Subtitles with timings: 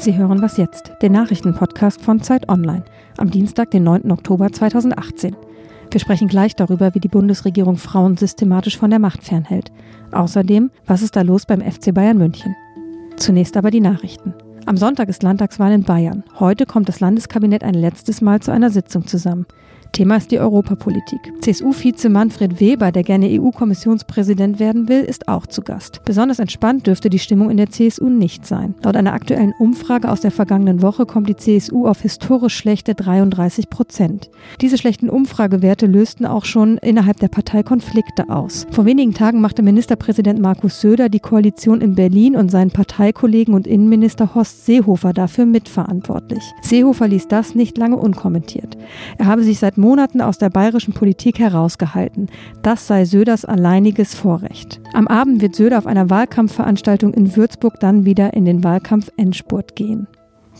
[0.00, 2.84] Sie hören was jetzt, den Nachrichtenpodcast von Zeit Online,
[3.16, 4.12] am Dienstag, den 9.
[4.12, 5.34] Oktober 2018.
[5.90, 9.72] Wir sprechen gleich darüber, wie die Bundesregierung Frauen systematisch von der Macht fernhält.
[10.12, 12.54] Außerdem, was ist da los beim FC Bayern München?
[13.16, 14.34] Zunächst aber die Nachrichten.
[14.66, 16.22] Am Sonntag ist Landtagswahl in Bayern.
[16.38, 19.46] Heute kommt das Landeskabinett ein letztes Mal zu einer Sitzung zusammen.
[19.92, 21.32] Thema ist die Europapolitik.
[21.40, 26.02] CSU-Vize Manfred Weber, der gerne EU-Kommissionspräsident werden will, ist auch zu Gast.
[26.04, 28.74] Besonders entspannt dürfte die Stimmung in der CSU nicht sein.
[28.82, 33.70] Laut einer aktuellen Umfrage aus der vergangenen Woche kommt die CSU auf historisch schlechte 33
[33.70, 34.30] Prozent.
[34.60, 38.66] Diese schlechten Umfragewerte lösten auch schon innerhalb der Partei Konflikte aus.
[38.70, 43.66] Vor wenigen Tagen machte Ministerpräsident Markus Söder die Koalition in Berlin und seinen Parteikollegen und
[43.66, 46.42] Innenminister Horst Seehofer dafür mitverantwortlich.
[46.62, 48.76] Seehofer ließ das nicht lange unkommentiert.
[49.16, 52.28] Er habe sich seit Monaten aus der bayerischen Politik herausgehalten.
[52.62, 54.80] Das sei Söders alleiniges Vorrecht.
[54.92, 60.08] Am Abend wird Söder auf einer Wahlkampfveranstaltung in Würzburg dann wieder in den Wahlkampf-Endspurt gehen.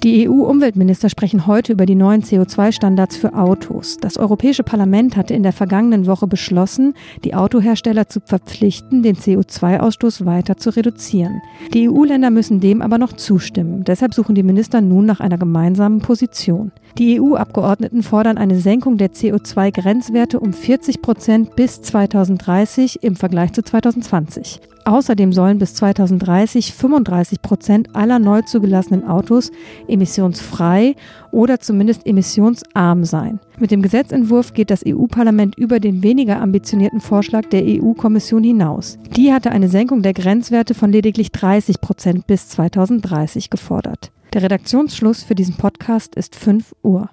[0.04, 3.96] Die EU-Umweltminister sprechen heute über die neuen CO2-Standards für Autos.
[4.00, 6.94] Das Europäische Parlament hatte in der vergangenen Woche beschlossen,
[7.24, 11.42] die Autohersteller zu verpflichten, den CO2-Ausstoß weiter zu reduzieren.
[11.74, 13.82] Die EU-Länder müssen dem aber noch zustimmen.
[13.82, 16.70] Deshalb suchen die Minister nun nach einer gemeinsamen Position.
[16.96, 23.62] Die EU-Abgeordneten fordern eine Senkung der CO2-Grenzwerte um 40 Prozent bis 2030 im Vergleich zu
[23.62, 24.60] 2020.
[24.88, 29.52] Außerdem sollen bis 2030 35 Prozent aller neu zugelassenen Autos
[29.86, 30.96] emissionsfrei
[31.32, 33.40] oder zumindest emissionsarm sein.
[33.58, 38.98] Mit dem Gesetzentwurf geht das EU-Parlament über den weniger ambitionierten Vorschlag der EU-Kommission hinaus.
[39.16, 44.10] Die hatte eine Senkung der Grenzwerte von lediglich 30 Prozent bis 2030 gefordert.
[44.32, 47.08] Der Redaktionsschluss für diesen Podcast ist 5 Uhr.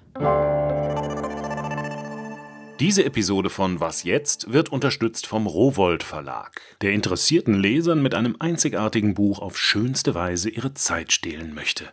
[2.78, 8.36] Diese Episode von Was jetzt wird unterstützt vom Rowold Verlag, der interessierten Lesern mit einem
[8.38, 11.86] einzigartigen Buch auf schönste Weise ihre Zeit stehlen möchte.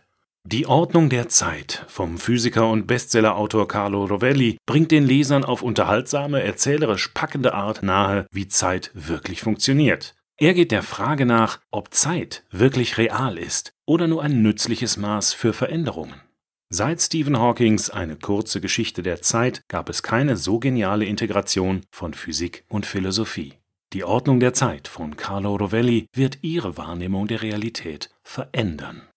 [0.46, 6.42] Die Ordnung der Zeit vom Physiker und Bestsellerautor Carlo Rovelli bringt den Lesern auf unterhaltsame,
[6.42, 10.14] erzählerisch packende Art nahe, wie Zeit wirklich funktioniert.
[10.36, 15.32] Er geht der Frage nach, ob Zeit wirklich real ist oder nur ein nützliches Maß
[15.32, 16.20] für Veränderungen.
[16.68, 22.12] Seit Stephen Hawkings Eine kurze Geschichte der Zeit gab es keine so geniale Integration von
[22.12, 23.54] Physik und Philosophie.
[23.94, 29.08] Die Ordnung der Zeit von Carlo Rovelli wird Ihre Wahrnehmung der Realität verändern.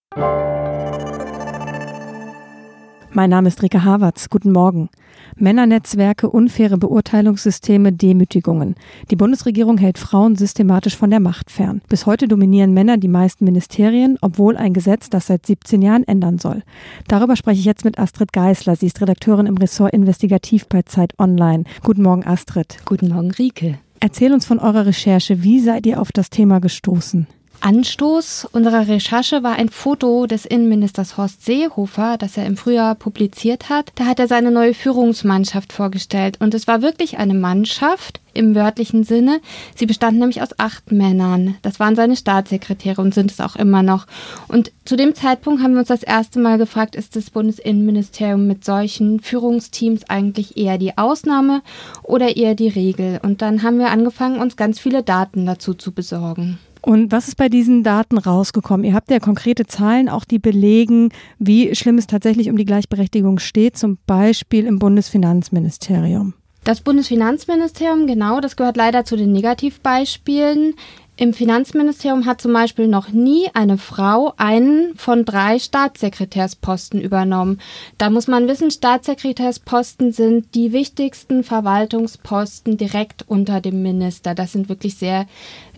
[3.11, 4.29] Mein Name ist Rika Havertz.
[4.29, 4.89] Guten Morgen.
[5.37, 8.75] Männernetzwerke, unfaire Beurteilungssysteme, Demütigungen.
[9.09, 11.81] Die Bundesregierung hält Frauen systematisch von der Macht fern.
[11.87, 16.37] Bis heute dominieren Männer die meisten Ministerien, obwohl ein Gesetz das seit 17 Jahren ändern
[16.37, 16.63] soll.
[17.07, 18.75] Darüber spreche ich jetzt mit Astrid Geisler.
[18.75, 21.63] Sie ist Redakteurin im Ressort Investigativ bei Zeit Online.
[21.83, 22.77] Guten Morgen, Astrid.
[22.85, 23.79] Guten Morgen, Rike.
[23.99, 25.43] Erzähl uns von eurer Recherche.
[25.43, 27.25] Wie seid ihr auf das Thema gestoßen?
[27.61, 33.69] Anstoß unserer Recherche war ein Foto des Innenministers Horst Seehofer, das er im Frühjahr publiziert
[33.69, 33.91] hat.
[33.95, 36.37] Da hat er seine neue Führungsmannschaft vorgestellt.
[36.39, 39.41] Und es war wirklich eine Mannschaft im wörtlichen Sinne.
[39.75, 41.55] Sie bestand nämlich aus acht Männern.
[41.63, 44.05] Das waren seine Staatssekretäre und sind es auch immer noch.
[44.47, 48.63] Und zu dem Zeitpunkt haben wir uns das erste Mal gefragt, ist das Bundesinnenministerium mit
[48.63, 51.63] solchen Führungsteams eigentlich eher die Ausnahme
[52.03, 53.19] oder eher die Regel?
[53.23, 56.59] Und dann haben wir angefangen, uns ganz viele Daten dazu zu besorgen.
[56.81, 58.85] Und was ist bei diesen Daten rausgekommen?
[58.85, 63.39] Ihr habt ja konkrete Zahlen, auch die belegen, wie schlimm es tatsächlich um die Gleichberechtigung
[63.39, 66.33] steht, zum Beispiel im Bundesfinanzministerium.
[66.63, 70.75] Das Bundesfinanzministerium, genau, das gehört leider zu den Negativbeispielen.
[71.19, 77.59] Im Finanzministerium hat zum Beispiel noch nie eine Frau einen von drei Staatssekretärsposten übernommen.
[77.97, 84.35] Da muss man wissen, Staatssekretärsposten sind die wichtigsten Verwaltungsposten direkt unter dem Minister.
[84.35, 85.25] Das sind wirklich sehr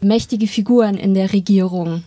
[0.02, 2.04] mächtige Figuren in der Regierung.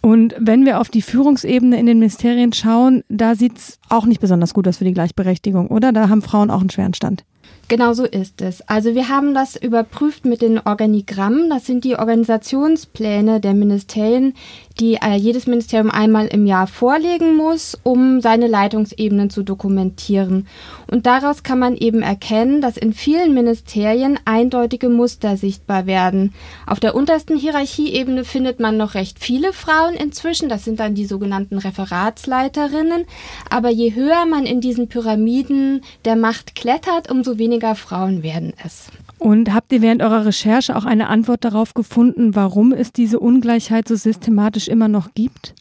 [0.00, 4.22] Und wenn wir auf die Führungsebene in den Ministerien schauen, da sieht es auch nicht
[4.22, 5.92] besonders gut aus für die Gleichberechtigung, oder?
[5.92, 7.24] Da haben Frauen auch einen schweren Stand.
[7.70, 8.62] Genau so ist es.
[8.62, 11.48] Also wir haben das überprüft mit den Organigrammen.
[11.48, 14.34] Das sind die Organisationspläne der Ministerien,
[14.80, 20.48] die äh, jedes Ministerium einmal im Jahr vorlegen muss, um seine Leitungsebenen zu dokumentieren.
[20.90, 26.34] Und daraus kann man eben erkennen, dass in vielen Ministerien eindeutige Muster sichtbar werden.
[26.66, 30.48] Auf der untersten Hierarchieebene findet man noch recht viele Frauen inzwischen.
[30.48, 33.04] Das sind dann die sogenannten Referatsleiterinnen.
[33.48, 38.86] Aber je höher man in diesen Pyramiden der Macht klettert, umso weniger Frauen werden es.
[39.18, 43.86] Und habt ihr während eurer Recherche auch eine Antwort darauf gefunden, warum es diese Ungleichheit
[43.86, 45.54] so systematisch immer noch gibt?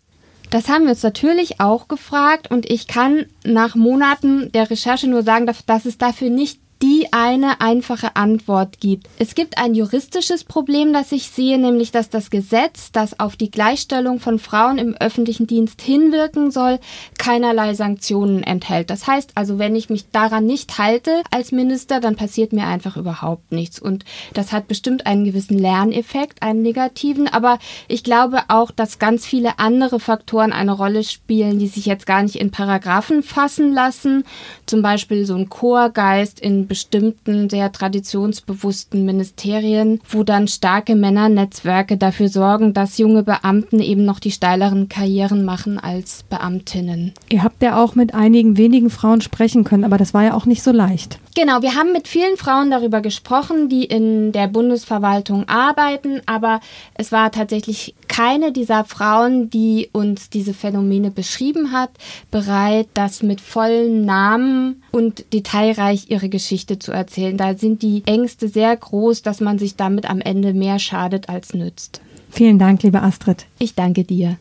[0.50, 5.22] Das haben wir uns natürlich auch gefragt und ich kann nach Monaten der Recherche nur
[5.22, 9.10] sagen, dass, dass es dafür nicht die eine einfache Antwort gibt.
[9.18, 13.52] Es gibt ein juristisches Problem, das ich sehe, nämlich dass das Gesetz, das auf die
[13.52, 16.80] Gleichstellung von Frauen im öffentlichen Dienst hinwirken soll,
[17.18, 18.90] keinerlei Sanktionen enthält.
[18.90, 22.96] Das heißt also, wenn ich mich daran nicht halte als Minister, dann passiert mir einfach
[22.96, 23.80] überhaupt nichts.
[23.80, 27.60] Und das hat bestimmt einen gewissen Lerneffekt, einen negativen, aber
[27.90, 32.24] ich glaube auch, dass ganz viele andere Faktoren eine Rolle spielen, die sich jetzt gar
[32.24, 34.24] nicht in Paragraphen fassen lassen.
[34.66, 42.30] Zum Beispiel so ein Chorgeist in bestimmten sehr traditionsbewussten Ministerien, wo dann starke Männernetzwerke dafür
[42.30, 47.14] sorgen, dass junge Beamten eben noch die steileren Karrieren machen als Beamtinnen.
[47.28, 50.46] Ihr habt ja auch mit einigen wenigen Frauen sprechen können, aber das war ja auch
[50.46, 51.20] nicht so leicht.
[51.36, 56.60] Genau, wir haben mit vielen Frauen darüber gesprochen, die in der Bundesverwaltung arbeiten, aber
[56.96, 61.92] es war tatsächlich keine dieser Frauen, die uns diese Phänomene beschrieben hat,
[62.30, 67.38] bereit, das mit vollen Namen und detailreich ihre Geschichte zu erzählen.
[67.38, 71.54] Da sind die Ängste sehr groß, dass man sich damit am Ende mehr schadet als
[71.54, 72.02] nützt.
[72.30, 73.46] Vielen Dank, liebe Astrid.
[73.58, 74.38] Ich danke dir.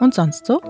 [0.00, 0.60] Und sonst so?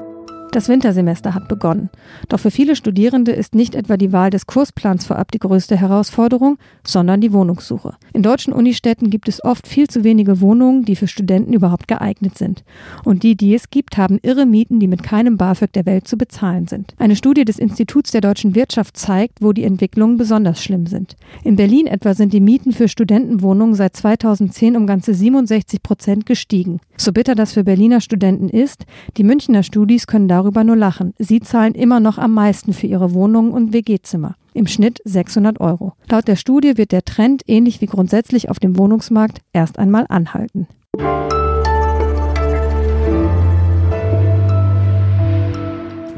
[0.53, 1.89] Das Wintersemester hat begonnen.
[2.29, 6.59] Doch für viele Studierende ist nicht etwa die Wahl des Kursplans vorab die größte Herausforderung,
[6.87, 7.95] sondern die Wohnungssuche.
[8.13, 12.37] In deutschen Unistädten gibt es oft viel zu wenige Wohnungen, die für Studenten überhaupt geeignet
[12.37, 12.65] sind.
[13.03, 16.19] Und die, die es gibt, haben irre Mieten, die mit keinem BAföG der Welt zu
[16.19, 16.93] bezahlen sind.
[16.99, 21.17] Eine Studie des Instituts der deutschen Wirtschaft zeigt, wo die Entwicklungen besonders schlimm sind.
[21.45, 26.81] In Berlin etwa sind die Mieten für Studentenwohnungen seit 2010 um ganze 67 Prozent gestiegen.
[26.99, 28.85] So bitter das für Berliner Studenten ist,
[29.17, 31.15] die Münchner Studis können darüber darüber nur lachen.
[31.19, 34.35] Sie zahlen immer noch am meisten für ihre Wohnungen und WG-Zimmer.
[34.55, 35.93] Im Schnitt 600 Euro.
[36.11, 40.67] Laut der Studie wird der Trend, ähnlich wie grundsätzlich auf dem Wohnungsmarkt, erst einmal anhalten.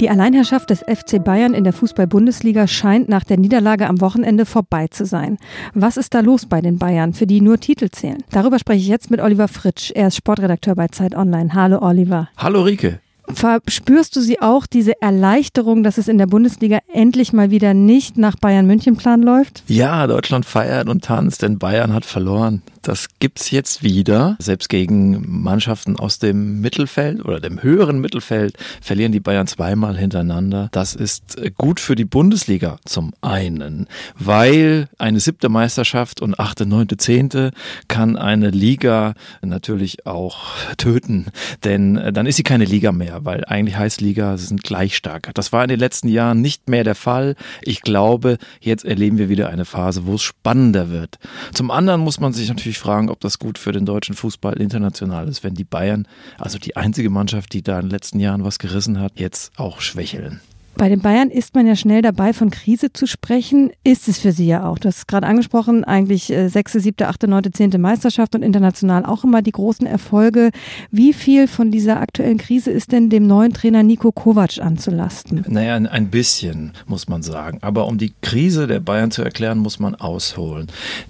[0.01, 4.89] Die Alleinherrschaft des FC Bayern in der Fußball-Bundesliga scheint nach der Niederlage am Wochenende vorbei
[4.89, 5.39] zu sein.
[5.75, 8.25] Was ist da los bei den Bayern, für die nur Titel zählen?
[8.31, 9.93] Darüber spreche ich jetzt mit Oliver Fritsch.
[9.95, 11.55] Er ist Sportredakteur bei Zeit Online.
[11.55, 12.29] Hallo Oliver.
[12.37, 13.01] Hallo Rike.
[13.29, 18.19] Verspürst du sie auch, diese Erleichterung, dass es in der Bundesliga endlich mal wieder nicht
[18.19, 19.63] nach Bayern München Plan läuft?
[19.67, 22.63] Ja, Deutschland feiert und tanzt, denn Bayern hat verloren.
[22.85, 24.37] Das gibt's jetzt wieder.
[24.39, 30.69] Selbst gegen Mannschaften aus dem Mittelfeld oder dem höheren Mittelfeld verlieren die Bayern zweimal hintereinander.
[30.71, 33.87] Das ist gut für die Bundesliga zum einen,
[34.19, 37.53] weil eine siebte Meisterschaft und achte, neunte, zehnte
[37.89, 40.37] kann eine Liga natürlich auch
[40.77, 41.29] töten,
[41.65, 45.31] denn dann ist sie keine Liga mehr, weil eigentlich heißt Liga, sie sind gleich stark.
[45.33, 47.35] Das war in den letzten Jahren nicht mehr der Fall.
[47.63, 51.19] Ich glaube, jetzt erleben wir wieder eine Phase, wo es spannender wird.
[51.55, 55.29] Zum anderen muss man sich natürlich fragen, ob das gut für den deutschen Fußball international
[55.29, 56.07] ist, wenn die Bayern,
[56.39, 59.81] also die einzige Mannschaft, die da in den letzten Jahren was gerissen hat, jetzt auch
[59.81, 60.41] schwächeln.
[60.77, 63.71] Bei den Bayern ist man ja schnell dabei, von Krise zu sprechen.
[63.85, 64.79] Ist es für Sie ja auch.
[64.79, 69.07] Du hast es gerade angesprochen, eigentlich äh, sechste, siebte, achte, neunte, zehnte Meisterschaft und international
[69.07, 70.51] auch immer die großen Erfolge.
[70.91, 75.45] Wie viel von dieser aktuellen Krise ist denn dem neuen Trainer Nico Kovac anzulasten?
[75.49, 77.59] Naja, ein bisschen, muss man sagen.
[77.61, 80.67] Aber um die Krise der Bayern zu erklären, muss man ausholen.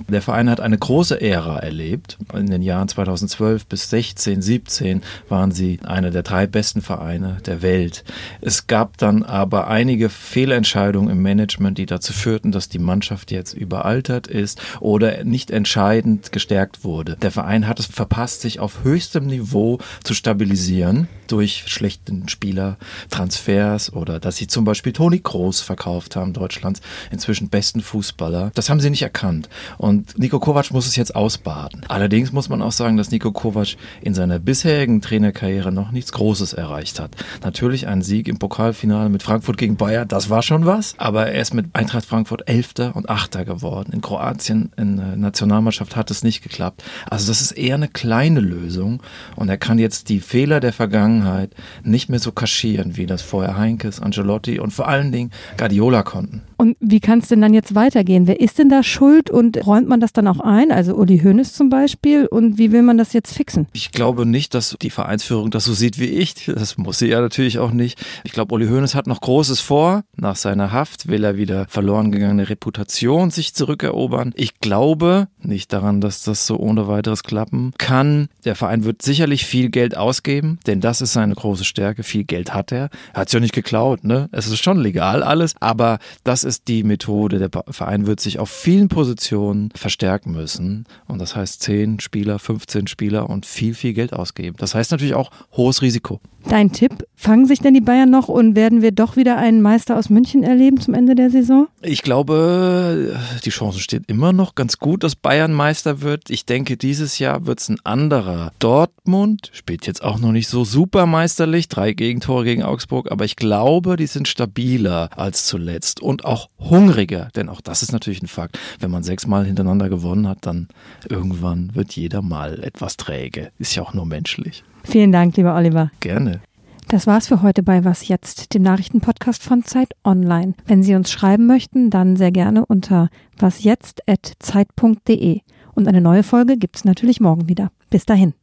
[0.09, 2.19] Der Verein hat eine große Ära erlebt.
[2.35, 5.01] In den Jahren 2012 bis 16, 17
[5.31, 8.05] waren sie einer der drei besten Vereine der Welt.
[8.43, 13.31] Es gab dann aber aber einige Fehlentscheidungen im Management, die dazu führten, dass die Mannschaft
[13.31, 17.17] jetzt überaltert ist oder nicht entscheidend gestärkt wurde.
[17.23, 24.19] Der Verein hat es verpasst, sich auf höchstem Niveau zu stabilisieren durch schlechten Spielertransfers oder
[24.19, 26.81] dass sie zum Beispiel Toni Kroos verkauft haben, Deutschlands
[27.13, 28.51] inzwischen besten Fußballer.
[28.57, 29.49] Das haben sie nicht erkannt.
[29.79, 31.83] Und Nico Kovac muss es jetzt ausbaden.
[31.87, 36.55] Allerdings muss man auch sagen, dass Nico Kovac in seiner bisherigen Trainerkarriere noch nichts Großes
[36.55, 37.13] erreicht hat.
[37.45, 40.95] Natürlich ein Sieg im Pokalfinale mit Frankfurt Frankfurt gegen Bayern, das war schon was.
[40.97, 43.93] Aber er ist mit Eintracht Frankfurt Elfter und Achter geworden.
[43.93, 46.83] In Kroatien, in der Nationalmannschaft hat es nicht geklappt.
[47.11, 49.03] Also das ist eher eine kleine Lösung.
[49.37, 51.51] Und er kann jetzt die Fehler der Vergangenheit
[51.83, 56.41] nicht mehr so kaschieren, wie das vorher Heinkes, Angelotti und vor allen Dingen Guardiola konnten.
[56.65, 58.27] Und wie kann es denn dann jetzt weitergehen?
[58.27, 60.73] Wer ist denn da schuld und räumt man das dann auch ein?
[60.73, 62.27] Also Uli Hoeneß zum Beispiel.
[62.27, 63.67] Und wie will man das jetzt fixen?
[63.73, 66.47] Ich glaube nicht, dass die Vereinsführung das so sieht wie ich.
[66.47, 68.03] Das muss sie ja natürlich auch nicht.
[68.25, 70.05] Ich glaube, Uli Hoeneß hat noch große Großes vor.
[70.17, 74.33] Nach seiner Haft will er wieder verloren gegangene Reputation sich zurückerobern.
[74.37, 78.29] Ich glaube nicht daran, dass das so ohne weiteres klappen kann.
[78.47, 82.05] Der Verein wird sicherlich viel Geld ausgeben, denn das ist seine große Stärke.
[82.05, 82.89] Viel Geld hat er.
[83.13, 84.31] Er hat es ja nicht geklaut, ne?
[84.33, 87.39] Es ist schon legal alles, aber das ist die Methode.
[87.39, 90.87] Der Verein wird sich auf vielen Positionen verstärken müssen.
[91.07, 94.57] Und das heißt 10 Spieler, 15 Spieler und viel, viel Geld ausgeben.
[94.59, 96.21] Das heißt natürlich auch hohes Risiko.
[96.47, 99.97] Dein Tipp, fangen sich denn die Bayern noch und werden wir doch wieder einen Meister
[99.97, 101.69] aus München erleben zum Ende der Saison?
[101.81, 106.29] Ich glaube, die Chance steht immer noch ganz gut, dass Bayern Meister wird.
[106.29, 108.53] Ich denke, dieses Jahr wird es ein anderer.
[108.59, 113.37] Dortmund spielt jetzt auch noch nicht so super meisterlich, drei Gegentore gegen Augsburg, aber ich
[113.37, 118.27] glaube, die sind stabiler als zuletzt und auch hungriger, denn auch das ist natürlich ein
[118.27, 118.59] Fakt.
[118.81, 120.69] Wenn man sechsmal hintereinander gewonnen hat, dann
[121.09, 123.51] irgendwann wird jeder mal etwas träge.
[123.59, 124.65] Ist ja auch nur menschlich.
[124.83, 125.91] Vielen Dank, lieber Oliver.
[126.01, 126.41] Gerne.
[126.89, 130.53] Das war's für heute bei Was jetzt, dem Nachrichtenpodcast von Zeit Online.
[130.67, 135.41] Wenn Sie uns schreiben möchten, dann sehr gerne unter wasjetzt@zeit.de.
[135.75, 137.71] Und eine neue Folge gibt's natürlich morgen wieder.
[137.91, 138.35] Bis dahin.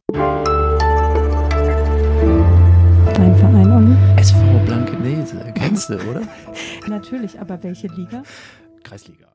[3.14, 3.96] Dein Verein, Olli?
[4.20, 6.22] SV Blankenese, kennst du, oder?
[6.88, 8.22] Natürlich, aber welche Liga?
[8.82, 9.26] Kreisliga.